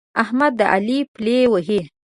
[0.23, 1.79] احمد د علي پلې وهي.